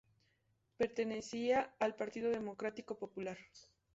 Pertenecía 0.77 1.75
al 1.79 1.93
Partido 1.95 2.31
Democrático 2.31 2.97
Popular. 2.97 3.37